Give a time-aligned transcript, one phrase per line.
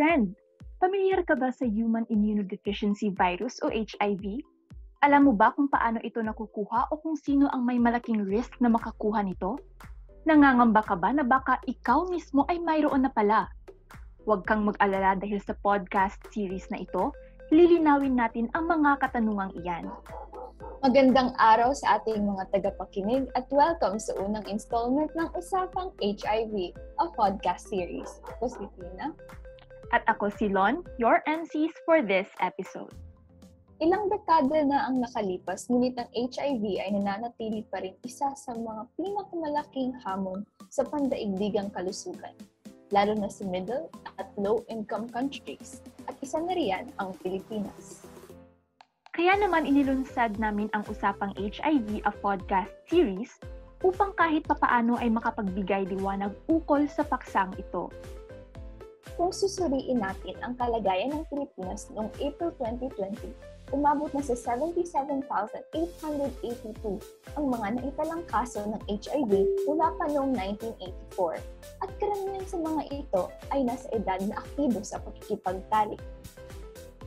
[0.00, 0.32] Friend,
[0.80, 4.40] pamilyar ka ba sa Human Immunodeficiency Virus o HIV?
[5.04, 8.72] Alam mo ba kung paano ito nakukuha o kung sino ang may malaking risk na
[8.72, 9.60] makakuha nito?
[10.24, 13.52] Nangangamba ka ba na baka ikaw mismo ay mayroon na pala?
[14.24, 17.12] Huwag kang mag-alala dahil sa podcast series na ito,
[17.52, 19.84] lilinawin natin ang mga katanungang iyan.
[20.80, 27.06] Magandang araw sa ating mga tagapakinig at welcome sa unang installment ng Usapang HIV, a
[27.12, 28.24] podcast series.
[28.32, 29.12] Ako si Tina.
[29.90, 32.94] At ako si Lon, your MCs for this episode.
[33.82, 38.86] Ilang dekada na ang nakalipas, ngunit ang HIV ay nananatili pa rin isa sa mga
[38.94, 42.36] pinakamalaking hamon sa pandaigdigang kalusugan,
[42.94, 43.90] lalo na sa middle
[44.20, 48.06] at low-income countries, at isa na riyan ang Pilipinas.
[49.10, 53.32] Kaya naman inilunsad namin ang Usapang HIV, a podcast series,
[53.80, 57.88] upang kahit papaano ay makapagbigay liwanag ukol sa paksang ito
[59.16, 63.30] kung susuriin natin ang kalagayan ng Pilipinas noong April 2020,
[63.70, 66.98] umabot na sa 77,882
[67.38, 70.34] ang mga naitalang kaso ng HIV mula pa noong
[71.18, 73.22] 1984 at karamihan sa mga ito
[73.54, 76.02] ay nasa edad na aktibo sa pagkikipagtalik.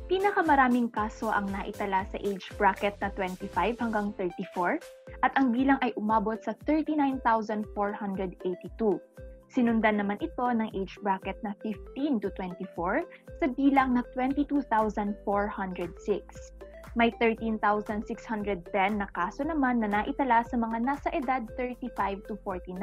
[0.08, 4.84] Pinakamaraming kaso ang naitala sa age bracket na 25 hanggang 34
[5.24, 9.00] at ang bilang ay umabot sa 39,482
[9.54, 13.06] Sinundan naman ito ng age bracket na 15 to 24
[13.38, 15.14] sa bilang na 22,406.
[16.98, 18.66] May 13,610
[18.98, 22.82] na kaso naman na naitala sa mga nasa edad 35 to 49.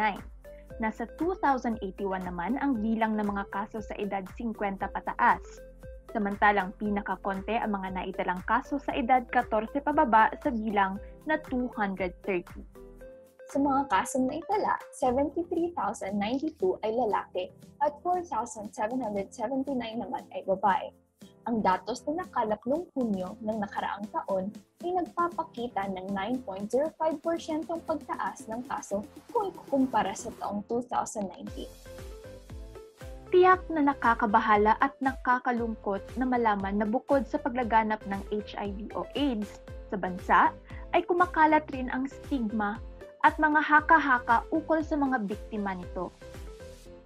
[0.79, 1.83] Nasa 2,081
[2.23, 5.43] naman ang bilang ng mga kaso sa edad 50 pataas.
[6.15, 12.80] Samantalang pinakakonte ang mga naitalang kaso sa edad 14 pababa sa bilang na 230.
[13.51, 16.07] Sa mga kasong naitala, 73,092
[16.87, 17.51] ay lalaki
[17.83, 20.95] at 4,779 naman ay babae.
[21.51, 24.55] Ang datos na nakalap noong Hunyo ng nakaraang taon
[24.87, 26.15] ay nagpapakita ng
[26.47, 29.03] 9.05% ang pagtaas ng kaso
[29.35, 31.67] kung ikukumpara sa taong 2019.
[33.35, 39.59] Tiyak na nakakabahala at nakakalungkot na malaman na bukod sa paglaganap ng HIV o AIDS
[39.91, 40.55] sa bansa,
[40.95, 42.79] ay kumakalat rin ang stigma
[43.21, 46.09] at mga haka-haka ukol sa mga biktima nito.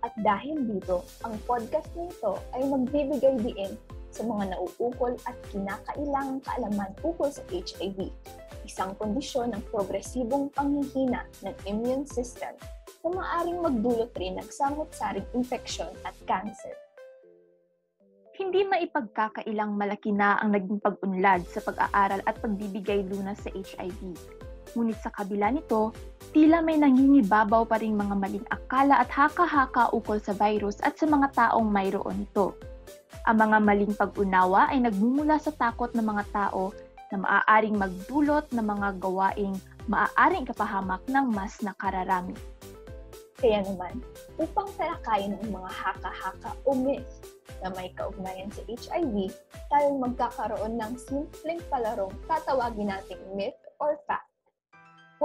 [0.04, 3.74] At dahil dito, ang podcast nito ay magbibigay diin
[4.14, 8.14] sa mga nauukol at kinakailangang kaalaman ukol sa HIV,
[8.62, 12.54] isang kondisyon ng progresibong panghihina ng immune system
[13.02, 16.72] na maaaring magdulot rin ng samot-saring infeksyon at cancer.
[18.34, 24.14] Hindi maipagkakailang malaki na ang naging pag-unlad sa pag-aaral at pagbibigay lunas sa HIV
[24.74, 25.94] Ngunit sa kabila nito,
[26.34, 31.06] tila may nangingibabaw pa ring mga maling akala at haka-haka ukol sa virus at sa
[31.06, 32.58] mga taong mayroon ito.
[33.30, 36.74] Ang mga maling pag-unawa ay nagmumula sa takot ng mga tao
[37.14, 39.54] na maaaring magdulot ng mga gawaing
[39.86, 42.34] maaaring kapahamak ng mas nakararami.
[43.38, 44.00] Kaya naman,
[44.40, 47.22] upang talakayin ang mga haka-haka o myth
[47.60, 49.28] na may kaugnayan sa HIV,
[49.68, 54.33] tayo magkakaroon ng simpleng palarong tatawagin nating myth or fact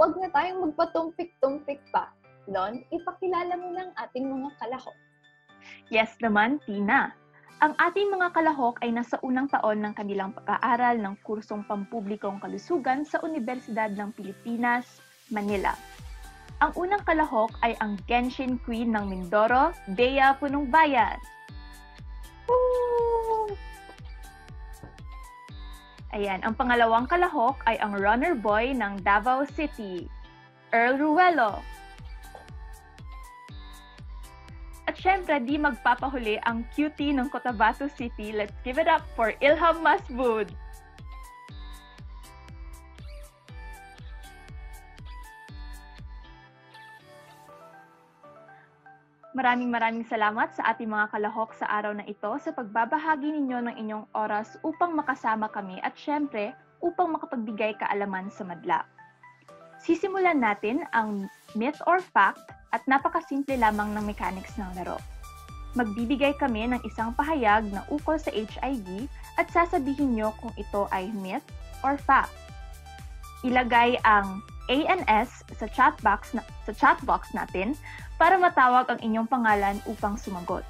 [0.00, 2.08] Huwag na tayong magpatumpik-tumpik pa.
[2.48, 4.96] Lon, ipakilala mo ng ating mga kalahok.
[5.92, 7.12] Yes naman, Tina.
[7.60, 13.04] Ang ating mga kalahok ay nasa unang taon ng kanilang pag-aaral ng kursong pampublikong kalusugan
[13.04, 15.76] sa Universidad ng Pilipinas, Manila.
[16.64, 21.20] Ang unang kalahok ay ang Genshin Queen ng Mindoro, Bea Punong Bayan.
[26.10, 30.10] Ayan, ang pangalawang kalahok ay ang runner boy ng Davao City,
[30.74, 31.62] Earl Ruelo.
[34.90, 38.34] At syempre, di magpapahuli ang cutie ng Cotabato City.
[38.34, 40.50] Let's give it up for Ilham Masbud.
[49.30, 53.74] Maraming maraming salamat sa ating mga kalahok sa araw na ito sa pagbabahagi ninyo ng
[53.78, 56.50] inyong oras upang makasama kami at syempre
[56.82, 58.82] upang makapagbigay kaalaman sa madla.
[59.78, 62.42] Sisimulan natin ang myth or fact
[62.74, 64.98] at napakasimple lamang ng mechanics ng laro.
[65.78, 69.06] Magbibigay kami ng isang pahayag na ukol sa HIV
[69.38, 71.46] at sasabihin nyo kung ito ay myth
[71.86, 72.34] or fact.
[73.46, 77.74] Ilagay ang ANS sa chat box na, sa chat box natin
[78.16, 80.62] para matawag ang inyong pangalan upang sumagot.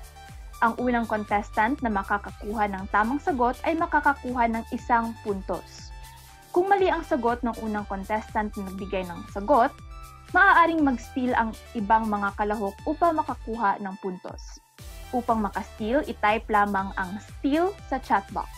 [0.64, 5.92] Ang unang contestant na makakakuha ng tamang sagot ay makakakuha ng isang puntos.
[6.50, 9.72] Kung mali ang sagot ng unang contestant na nagbigay ng sagot,
[10.36, 14.60] maaaring mag-steal ang ibang mga kalahok upang makakuha ng puntos.
[15.10, 18.50] Upang makasteal, itype lamang ang steal sa chat box.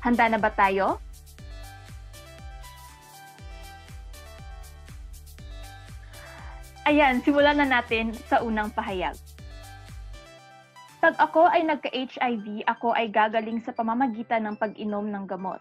[0.00, 0.98] Handa na ba tayo?
[6.88, 9.16] Ayan, simulan na natin sa unang pahayag.
[11.00, 15.60] Pag ako ay nagka-HIV, ako ay gagaling sa pamamagitan ng pag-inom ng gamot.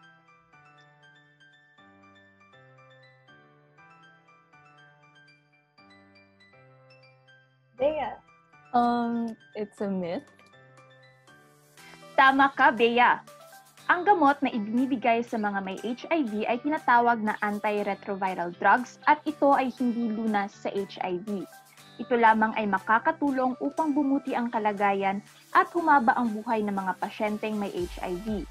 [7.79, 8.19] Bea,
[8.69, 10.27] Um, it's a myth.
[12.13, 13.17] Tama ka, Bea.
[13.89, 19.49] Ang gamot na ibinibigay sa mga may HIV ay tinatawag na antiretroviral drugs at ito
[19.57, 21.41] ay hindi lunas sa HIV.
[21.97, 25.25] Ito lamang ay makakatulong upang bumuti ang kalagayan
[25.57, 28.45] at humaba ang buhay ng mga pasyenteng may HIV.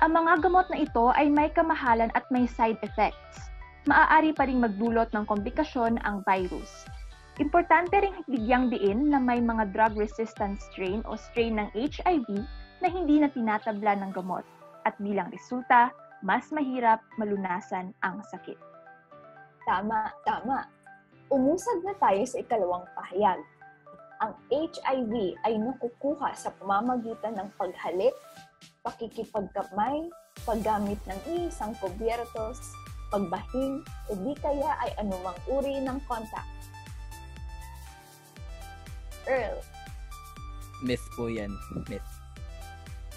[0.00, 3.52] Ang mga gamot na ito ay may kamahalan at may side effects.
[3.84, 6.88] Maaari pa ring magdulot ng komplikasyon ang virus.
[7.36, 12.48] Importante ring bigyang diin na may mga drug-resistant strain o strain ng HIV
[12.78, 14.46] na hindi na tinatabla ng gamot
[14.86, 15.90] at bilang resulta,
[16.22, 18.58] mas mahirap malunasan ang sakit.
[19.68, 20.64] tama, tama.
[21.28, 23.40] Umusad na tayo sa ikalawang pahayag.
[24.24, 28.16] Ang HIV ay nakukuha sa pamamagitan ng paghalik,
[28.80, 30.08] pakikipagkamay,
[30.48, 32.72] paggamit ng isang kubyertos,
[33.12, 36.48] pagbahing, o di kaya ay anumang uri ng contact.
[39.28, 39.60] Earl,
[40.78, 41.50] Myth po yan.
[41.90, 42.17] Myth.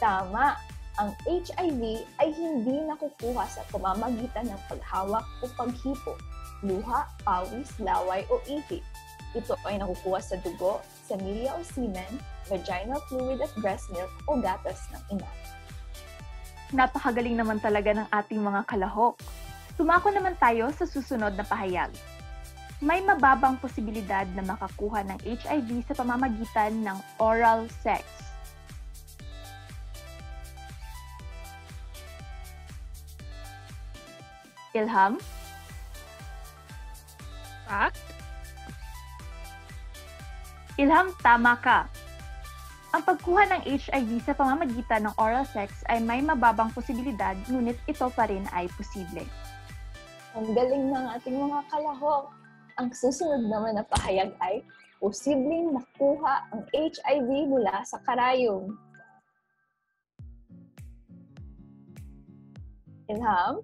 [0.01, 0.57] Tama.
[0.97, 6.17] Ang HIV ay hindi nakukuha sa pamamagitan ng paghawak o paghipo,
[6.65, 8.83] luha, pawis, laway o ihi.
[9.31, 12.19] Ito ay nakukuha sa dugo, semilya o semen,
[12.49, 15.31] vaginal fluid at breast milk o gatas ng ina.
[16.75, 19.15] Napakagaling naman talaga ng ating mga kalahok.
[19.79, 21.93] Tumako naman tayo sa susunod na pahayag.
[22.81, 28.30] May mababang posibilidad na makakuha ng HIV sa pamamagitan ng oral sex.
[34.71, 35.19] Ilham?
[37.67, 37.99] Fact?
[40.79, 41.87] Ilham, tama ka.
[42.91, 48.07] Ang pagkuha ng HIV sa pamamagitan ng oral sex ay may mababang posibilidad, ngunit ito
[48.11, 49.23] pa rin ay posible.
[50.35, 52.31] Ang galing ng ating mga kalahok.
[52.79, 54.63] Ang susunod naman na pahayag ay
[54.99, 58.75] posibleng nakuha ang HIV mula sa karayom.
[63.11, 63.59] Ilham?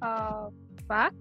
[0.00, 0.48] Uh,
[0.88, 1.16] fact?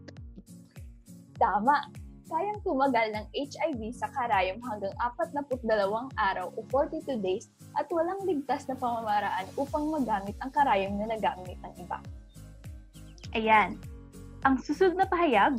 [1.35, 1.87] Tama.
[2.29, 5.65] Kayang tumagal ng HIV sa karayom hanggang 42
[6.13, 11.57] araw o 42 days at walang ligtas na pamamaraan upang magamit ang karayom na nagamit
[11.57, 11.97] ng iba.
[13.33, 13.81] Ayan.
[14.45, 15.57] Ang susunod na pahayag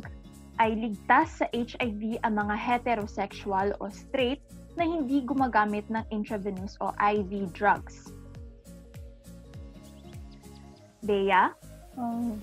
[0.63, 4.39] ay ligtas sa HIV ang mga heterosexual o straight
[4.79, 8.15] na hindi gumagamit ng intravenous o IV drugs.
[11.03, 11.51] Bea,
[11.97, 12.39] Um,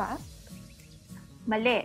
[0.00, 0.24] fact?
[1.44, 1.84] mali.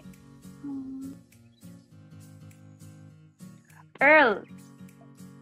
[3.99, 4.43] Earl,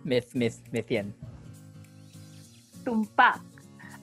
[0.04, 1.10] Myth, myth, myth yan.
[2.84, 3.40] tumpak.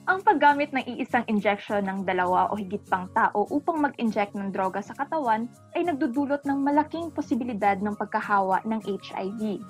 [0.09, 4.81] Ang paggamit ng iisang injection ng dalawa o higit pang tao upang mag-inject ng droga
[4.81, 5.45] sa katawan
[5.77, 9.61] ay nagdudulot ng malaking posibilidad ng pagkahawa ng HIV.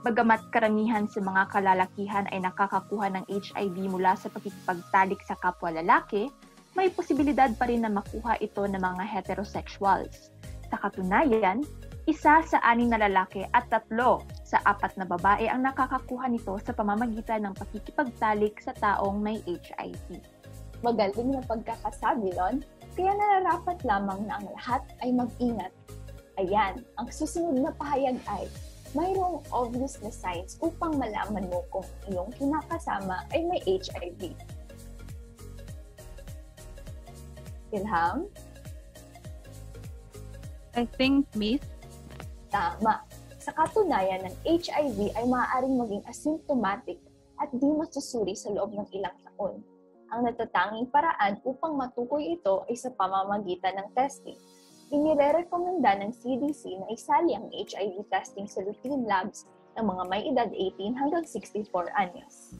[0.00, 6.32] Bagamat karamihan sa mga kalalakihan ay nakakakuha ng HIV mula sa pakikipagtalik sa kapwa lalaki,
[6.76, 10.28] may posibilidad pa rin na makuha ito ng mga heterosexuals.
[10.68, 11.64] Sa katunayan,
[12.04, 16.76] isa sa aning na lalaki at tatlo sa apat na babae ang nakakakuha nito sa
[16.76, 20.20] pamamagitan ng pakikipagtalik sa taong may HIV.
[20.84, 22.62] Magaling na pagkakasabi nun,
[22.94, 25.72] kaya nararapat lamang na ang lahat ay mag-ingat.
[26.36, 28.44] Ayan, ang susunod na pahayag ay
[28.92, 34.36] mayroong obvious na signs upang malaman mo kung iyong kinakasama ay may HIV.
[37.76, 38.26] Ilham?
[40.76, 41.64] I think myth.
[42.48, 43.04] Tama.
[43.40, 46.98] Sa katunayan ng HIV ay maaaring maging asymptomatic
[47.38, 49.60] at di masusuri sa loob ng ilang taon.
[50.10, 54.38] Ang natatanging paraan upang matukoy ito ay sa pamamagitan ng testing.
[54.90, 60.50] Inirerekomenda ng CDC na isali ang HIV testing sa routine labs ng mga may edad
[60.50, 62.56] 18 hanggang 64 anyos.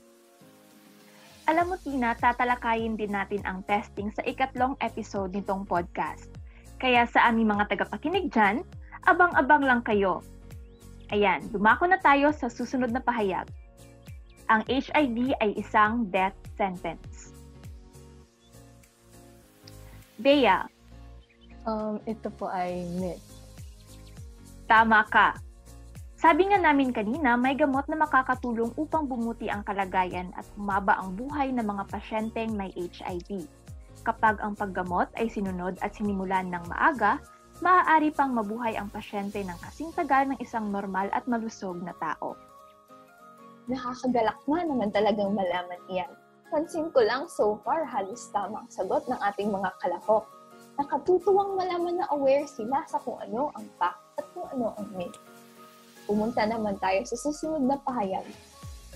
[1.47, 6.27] Alam mo Tina, tatalakayin din natin ang testing sa ikatlong episode nitong podcast.
[6.83, 8.67] Kaya sa aming mga tagapakinig dyan,
[9.07, 10.27] abang-abang lang kayo.
[11.15, 13.47] Ayan, dumako na tayo sa susunod na pahayag.
[14.51, 17.31] Ang HIV ay isang death sentence.
[20.19, 20.67] Bea,
[21.67, 23.27] Um, ito po ay myth.
[24.71, 25.35] Tama ka.
[26.17, 31.13] Sabi nga namin kanina, may gamot na makakatulong upang bumuti ang kalagayan at humaba ang
[31.13, 33.45] buhay ng mga pasyenteng may HIV.
[34.01, 37.21] Kapag ang paggamot ay sinunod at sinimulan ng maaga,
[37.61, 42.33] maaari pang mabuhay ang pasyente ng kasing tagal ng isang normal at malusog na tao.
[43.69, 46.09] Nakakagalak na naman talagang malaman iyan.
[46.49, 50.25] Pansin ko lang so far halos tama ang sagot ng ating mga kalahok.
[50.81, 55.21] Nakatutuwang malaman na aware sila sa kung ano ang fact at kung ano ang myth.
[56.07, 58.25] Pumunta naman tayo sa susunod na pahayag.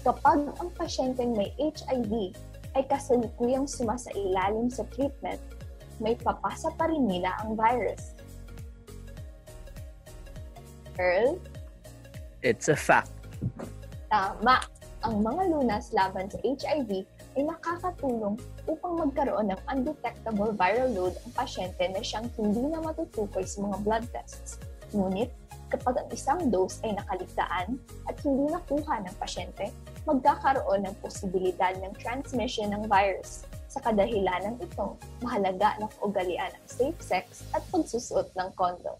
[0.01, 2.33] Kapag ang pasyenteng may HIV
[2.79, 5.43] ay kasalukuyang sumasailalim sa treatment,
[6.01, 8.17] may papasa pa rin nila ang virus.
[10.97, 11.37] Earl,
[12.41, 13.13] It's a fact.
[14.09, 14.65] Tama!
[15.05, 17.05] Ang mga lunas laban sa HIV
[17.37, 23.45] ay nakakatulong upang magkaroon ng undetectable viral load ang pasyente na siyang hindi na matutukoy
[23.45, 24.57] sa mga blood tests.
[24.97, 25.33] Ngunit,
[25.71, 27.79] kapag ang isang dose ay nakaligtaan
[28.11, 29.71] at hindi nakuha ng pasyente,
[30.05, 33.47] magkakaroon ng posibilidad ng transmission ng virus.
[33.71, 38.99] Sa kadahilanan ito, mahalaga na kaugalian ang safe sex at pagsusuot ng kondom.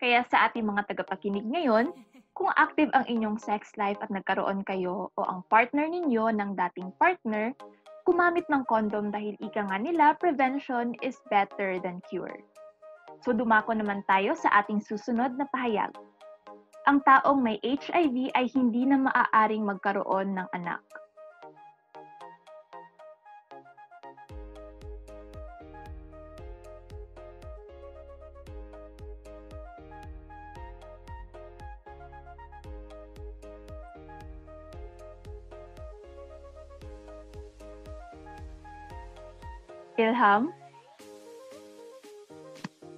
[0.00, 1.92] Kaya sa ating mga tagapakinig ngayon,
[2.32, 6.88] kung active ang inyong sex life at nagkaroon kayo o ang partner ninyo ng dating
[6.96, 7.52] partner,
[8.08, 12.40] gumamit ng condom dahil ika nga nila, prevention is better than cure.
[13.20, 15.92] So dumako naman tayo sa ating susunod na pahayag.
[16.88, 20.80] Ang taong may HIV ay hindi na maaaring magkaroon ng anak.
[40.00, 40.48] Ilham,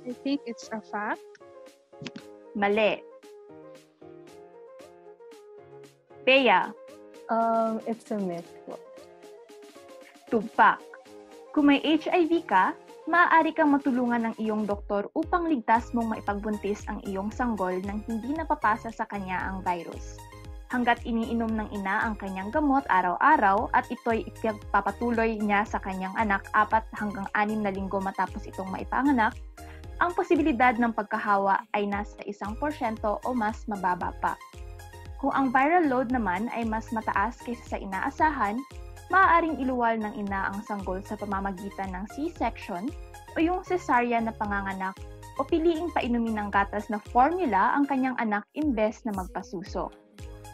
[0.03, 1.23] I think it's a fact.
[2.55, 3.01] mali.
[6.27, 6.71] Bea,
[7.33, 8.45] Um, it's a myth
[10.33, 10.81] tumpak.
[11.53, 12.73] Kung may HIV ka,
[13.05, 18.33] maaari kang matulungan ng iyong doktor upang ligtas mong maipagbuntis ang iyong sanggol nang hindi
[18.33, 20.17] napapasa sa kanya ang virus.
[20.73, 26.49] Hanggat iniinom ng ina ang kanyang gamot araw-araw at ito'y ipagpapatuloy niya sa kanyang anak
[26.57, 29.37] apat hanggang anim na linggo matapos itong maipanganak,
[30.03, 34.35] ang posibilidad ng pagkahawa ay nasa isang porsyento o mas mababa pa.
[35.23, 38.59] Kung ang viral load naman ay mas mataas kaysa sa inaasahan,
[39.15, 42.91] maaaring iluwal ng ina ang sanggol sa pamamagitan ng C-section
[43.33, 44.99] o yung cesarean na panganganak
[45.39, 49.95] o piliing painumin ng gatas na formula ang kanyang anak imbes na magpasuso.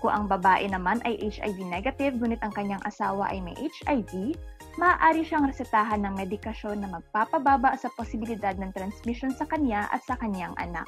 [0.05, 4.37] Kung ang babae naman ay HIV negative ngunit ang kanyang asawa ay may HIV,
[4.79, 10.15] maaari siyang resetahan ng medikasyon na magpapababa sa posibilidad ng transmission sa kanya at sa
[10.15, 10.87] kanyang anak.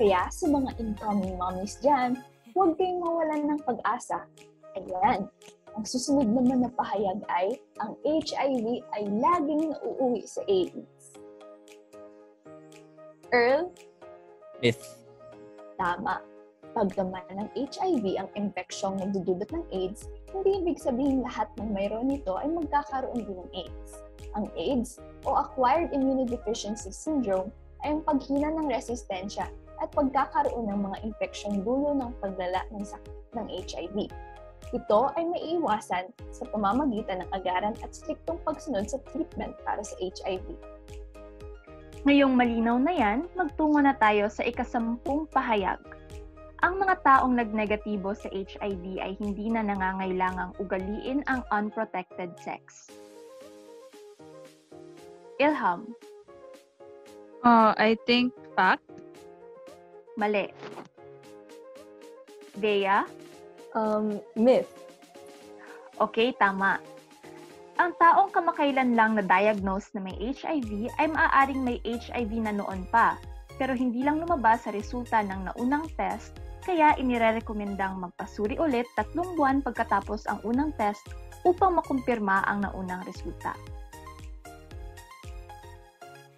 [0.00, 2.16] Kaya sa mga incoming mommies dyan,
[2.56, 4.24] huwag kayong mawalan ng pag-asa.
[4.76, 5.28] Ayan,
[5.76, 11.16] ang susunod naman na pahayag ay, ang HIV ay laging nauuwi sa AIDS.
[13.32, 13.68] Earl,
[14.64, 14.96] Myth.
[15.76, 16.24] tama.
[16.76, 22.34] Pagdaman ng HIV ang infeksyong nagdudulot ng AIDS, hindi ibig sabihin lahat ng mayroon nito
[22.38, 23.90] ay magkakaroon din ng AIDS.
[24.34, 27.52] Ang AIDS o Acquired Immunodeficiency Syndrome
[27.86, 29.46] ay ang paghina ng resistensya
[29.78, 33.96] at pagkakaroon ng mga infeksyong dulo ng paglala ng sakit ng HIV.
[34.74, 40.42] Ito ay maiiwasan sa pamamagitan ng agaran at striktong pagsunod sa treatment para sa HIV.
[42.06, 45.78] Ngayong malinaw na yan, magtungo na tayo sa ikasampung pahayag.
[46.64, 52.88] Ang mga taong nagnegatibo sa HIV ay hindi na nangangailangang ugaliin ang unprotected sex.
[55.36, 55.92] Ilham,
[57.46, 58.82] Uh, I think fact.
[60.18, 60.50] mali.
[62.58, 63.04] Bea,
[63.76, 64.66] Um, myth.
[66.00, 66.80] okay, tama.
[67.76, 73.20] Ang taong kamakailan lang na-diagnose na may HIV ay maaaring may HIV na noon pa,
[73.60, 76.32] pero hindi lang lumabas sa resulta ng naunang test,
[76.66, 81.06] kaya inirerekomendang magpasuri ulit tatlong buwan pagkatapos ang unang test
[81.46, 83.54] upang makumpirma ang naunang resulta.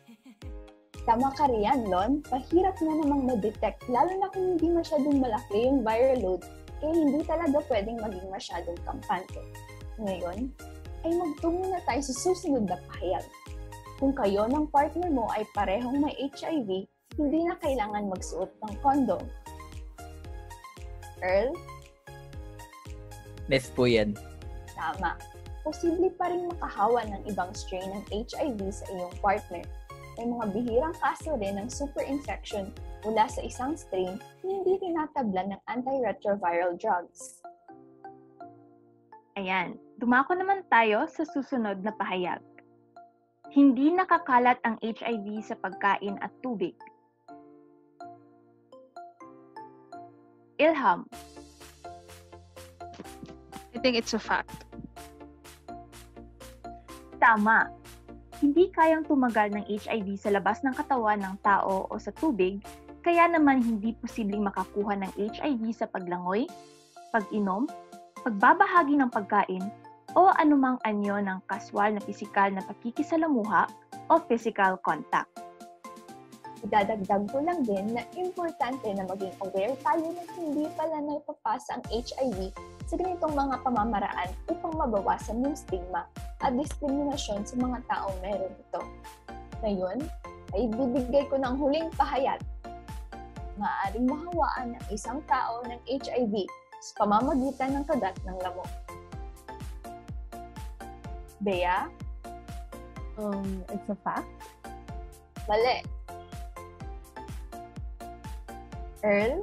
[1.09, 2.21] Tama ka riyan, Lon.
[2.29, 6.45] Pahirap na namang ma-detect, lalo na kung hindi masyadong malaki yung viral load,
[6.85, 9.41] kaya hindi talaga pwedeng maging masyadong kampante.
[9.97, 10.53] Ngayon,
[11.09, 13.25] ay magtungo na tayo sa susunod na pahayag.
[13.97, 16.85] Kung kayo ng partner mo ay parehong may HIV,
[17.17, 19.25] hindi na kailangan magsuot ng condom.
[21.23, 21.53] Earl,
[23.49, 24.13] Myth po yan.
[24.77, 25.17] tama.
[25.65, 29.65] Posible pa rin makahawa ng ibang strain ng HIV sa iyong partner.
[30.19, 32.75] may mga bihirang kaso rin ng superinfection
[33.07, 37.39] mula sa isang strain na hindi tinatablan ng antiretroviral drugs.
[39.39, 42.43] Ayan, dumako naman tayo sa susunod na pahayag.
[43.55, 46.75] Hindi nakakalat ang HIV sa pagkain at tubig.
[50.59, 51.07] Ilham,
[53.75, 54.69] I think it's a fact.
[57.19, 57.69] tama.
[58.39, 62.63] Hindi kayang tumagal ng HIV sa labas ng katawan ng tao o sa tubig,
[63.03, 66.47] kaya naman hindi posibleng makakuha ng HIV sa paglangoy,
[67.11, 67.67] pag-inom,
[68.23, 69.67] pagbabahagi ng pagkain,
[70.17, 73.67] o anumang anyo ng kaswal na pisikal na pakikisalamuha
[74.09, 75.29] o physical contact.
[76.67, 81.85] Idadagdag ko lang din na importante na maging aware tayo na hindi pala napapasa ang
[81.87, 82.51] HIV
[82.91, 86.09] sa ganitong mga pamamaraan upang mabawasan yung stigma
[86.43, 88.83] at diskriminasyon sa mga taong meron ito.
[89.63, 89.99] Ngayon,
[90.57, 92.41] ay bibigay ko ng huling pahayag.
[93.59, 96.47] Maaaring mahawaan ng isang tao ng HIV
[96.83, 98.71] sa pamamagitan ng kagat ng lamok.
[101.39, 101.87] Bea,
[103.19, 104.31] Um, it's a fact.
[105.51, 105.98] mali.
[109.05, 109.43] Earl,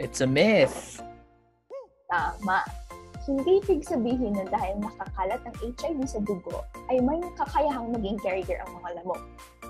[0.00, 1.04] It's a myth.
[2.08, 2.64] Tama.
[3.28, 8.64] Hindi ibig sabihin na dahil nakakalat ang HIV sa dugo, ay may kakayahang maging carrier
[8.64, 9.20] ang mga lamok.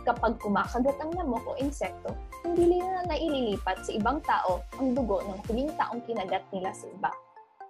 [0.06, 2.14] Kapag kumakagat ang lamok o insekto,
[2.47, 6.87] hindi nila na naililipat sa ibang tao ang dugo ng huling taong kinagat nila sa
[6.87, 7.11] iba.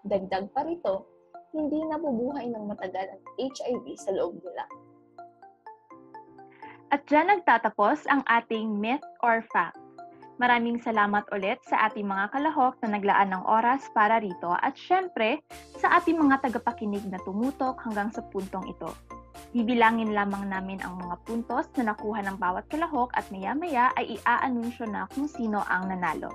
[0.04, 1.08] Dagdag pa rito,
[1.56, 4.68] hindi nabubuhay ng matagal ang HIV sa loob nila.
[6.92, 9.80] At dyan nagtatapos ang ating myth or fact.
[10.40, 15.44] Maraming salamat ulit sa ating mga kalahok na naglaan ng oras para rito at syempre
[15.76, 18.88] sa ating mga tagapakinig na tumutok hanggang sa puntong ito.
[19.52, 24.88] Bibilangin lamang namin ang mga puntos na nakuha ng bawat kalahok at maya-maya ay iaanunsyo
[24.88, 26.32] na kung sino ang nanalo.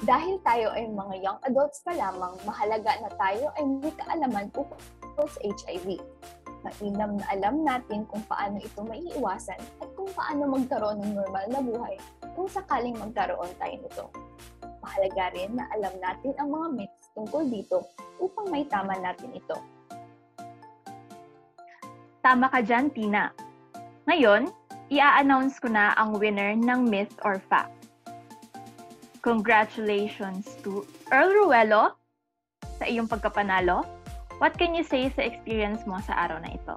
[0.00, 5.28] Dahil tayo ay mga young adults pa lamang, mahalaga na tayo ay may kaalaman ukol
[5.28, 6.00] sa HIV.
[6.64, 11.60] Mainam na alam natin kung paano ito maiiwasan at kung paano magkaroon ng normal na
[11.60, 11.94] buhay
[12.32, 14.04] kung sakaling magkaroon tayo nito.
[14.80, 17.84] Mahalaga rin na alam natin ang mga myths tungkol dito
[18.16, 19.56] upang may tama natin ito.
[22.24, 23.28] Tama ka dyan, Tina.
[24.08, 24.48] Ngayon,
[24.88, 27.72] i-announce ko na ang winner ng Myth or Fact.
[29.20, 31.96] Congratulations to Earl Ruelo
[32.80, 33.93] sa iyong pagkapanalo.
[34.44, 36.76] What can you say sa experience mo sa araw na ito?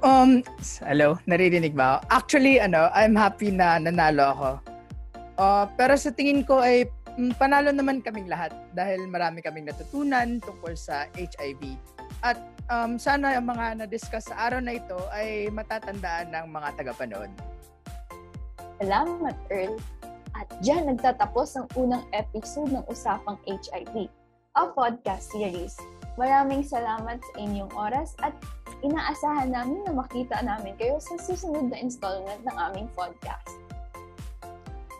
[0.00, 0.40] Um,
[0.80, 2.08] hello, naririnig ba ako?
[2.08, 4.50] Actually, ano, I'm happy na nanalo ako.
[5.36, 6.88] Uh, pero sa tingin ko ay
[7.20, 11.76] mm, panalo naman kaming lahat dahil marami kaming natutunan tungkol sa HIV.
[12.24, 12.40] At
[12.72, 17.28] um, sana ang mga na-discuss sa araw na ito ay matatandaan ng mga tagapanood.
[18.80, 19.76] Salamat, Earl.
[20.32, 24.08] At dyan nagtatapos ang unang episode ng Usapang HIV,
[24.56, 25.76] a podcast series.
[26.16, 28.32] Maraming salamat sa inyong oras at
[28.80, 33.52] inaasahan namin na makita namin kayo sa susunod na installment ng aming podcast.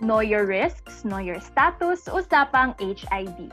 [0.04, 3.48] Know your risks, know your status, usapang HIV.